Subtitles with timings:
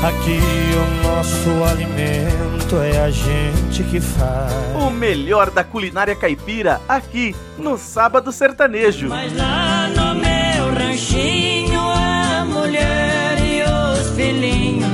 [0.00, 0.38] Aqui
[0.76, 4.52] o nosso alimento é a gente que faz.
[4.80, 9.08] O melhor da culinária caipira aqui no Sábado Sertanejo.
[9.08, 14.86] Mas lá no meu ranchinho a mulher e os filhinhos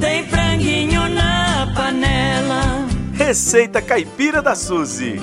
[0.00, 2.88] tem franguinho na panela.
[3.12, 5.20] Receita Caipira da Suzy.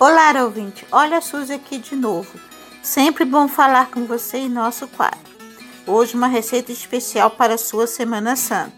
[0.00, 0.84] Olá, ouvinte.
[0.90, 2.55] Olha a Suzy aqui de novo.
[2.86, 5.18] Sempre bom falar com você em nosso quadro.
[5.88, 8.76] Hoje uma receita especial para sua Semana Santa.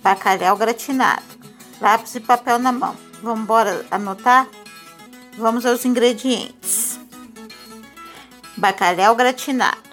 [0.00, 1.24] Bacalhau gratinado.
[1.80, 2.96] Lápis e papel na mão.
[3.20, 4.46] Vamos embora anotar?
[5.36, 7.00] Vamos aos ingredientes.
[8.56, 9.88] Bacalhau gratinado.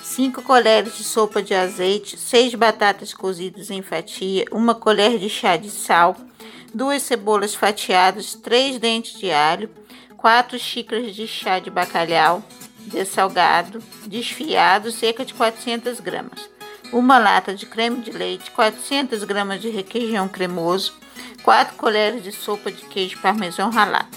[0.00, 5.56] 5 colheres de sopa de azeite, 6 batatas cozidas em fatia, 1 colher de chá
[5.56, 6.16] de sal,
[6.72, 9.68] 2 cebolas fatiadas, 3 dentes de alho,
[10.16, 12.44] 4 xícaras de chá de bacalhau,
[12.88, 16.48] dessalgado, desfiado, cerca de 400 gramas.
[16.92, 20.94] Uma lata de creme de leite, 400 gramas de requeijão cremoso,
[21.42, 24.08] 4 colheres de sopa de queijo parmesão ralado.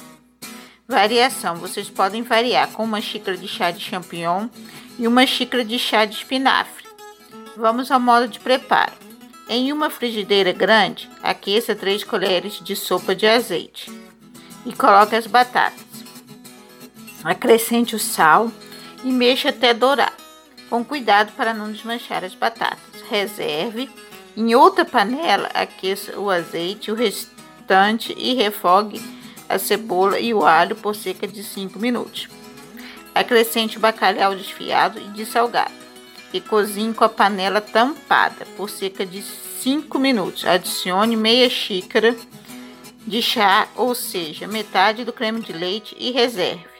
[0.87, 4.47] Variação: vocês podem variar com uma xícara de chá de champignon
[4.97, 6.85] e uma xícara de chá de espinafre.
[7.55, 8.93] Vamos ao modo de preparo.
[9.49, 13.91] Em uma frigideira grande, aqueça 3 colheres de sopa de azeite
[14.65, 15.90] e coloque as batatas.
[17.23, 18.51] Acrescente o sal
[19.03, 20.13] e mexa até dourar,
[20.69, 23.01] com cuidado para não desmanchar as batatas.
[23.09, 23.89] Reserve.
[24.35, 29.01] Em outra panela, aqueça o azeite, o restante e refogue
[29.49, 32.29] a cebola e o alho por cerca de 5 minutos.
[33.13, 35.73] Acrescente o bacalhau desfiado e dessalgado
[36.33, 40.45] e cozinhe com a panela tampada por cerca de 5 minutos.
[40.45, 42.15] Adicione meia xícara
[43.05, 46.70] de chá, ou seja, metade do creme de leite e reserve.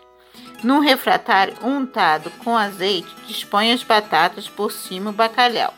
[0.63, 5.73] Num refratário untado com azeite, disponha as batatas por cima o bacalhau.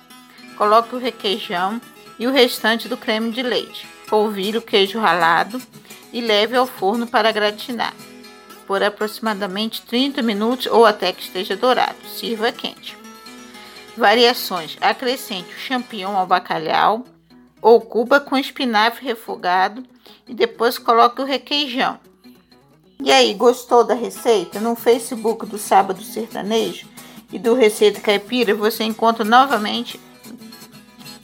[0.58, 1.81] Coloque o requeijão
[2.20, 3.88] e o restante do creme de leite.
[4.08, 5.61] Polvire o queijo ralado
[6.11, 7.93] e leve ao forno para gratinar
[8.67, 11.95] por aproximadamente 30 minutos ou até que esteja dourado.
[12.08, 12.98] Sirva quente.
[13.98, 17.05] Variações: acrescente o champignon ao bacalhau
[17.61, 19.83] ou cuba com espinafre refogado
[20.27, 21.99] e depois coloque o requeijão.
[23.03, 24.61] E aí, gostou da receita?
[24.61, 26.87] No Facebook do Sábado Sertanejo
[27.33, 29.99] e do Receita Caipira você encontra novamente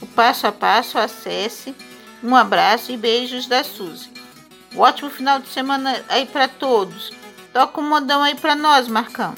[0.01, 0.97] o passo a passo.
[0.97, 1.73] Acesse.
[2.21, 4.11] Um abraço e beijos da Suzy.
[4.75, 7.13] Um ótimo final de semana aí para todos.
[7.53, 9.33] Toca um modão aí para nós, Marcão.